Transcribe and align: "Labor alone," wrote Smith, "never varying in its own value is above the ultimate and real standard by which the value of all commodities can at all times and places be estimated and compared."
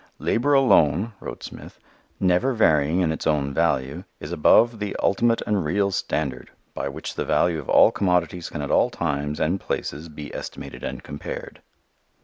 "Labor 0.17 0.55
alone," 0.55 1.13
wrote 1.19 1.43
Smith, 1.43 1.79
"never 2.19 2.53
varying 2.55 3.01
in 3.01 3.11
its 3.11 3.27
own 3.27 3.53
value 3.53 4.03
is 4.19 4.31
above 4.31 4.79
the 4.79 4.95
ultimate 4.97 5.43
and 5.45 5.63
real 5.63 5.91
standard 5.91 6.49
by 6.73 6.89
which 6.89 7.13
the 7.13 7.23
value 7.23 7.59
of 7.59 7.69
all 7.69 7.91
commodities 7.91 8.49
can 8.49 8.63
at 8.63 8.71
all 8.71 8.89
times 8.89 9.39
and 9.39 9.59
places 9.59 10.09
be 10.09 10.33
estimated 10.33 10.83
and 10.83 11.03
compared." 11.03 11.61